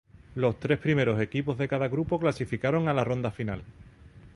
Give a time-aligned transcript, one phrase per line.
[0.33, 3.61] Los tres primeros equipos de cada grupo clasificaron a la ronda final.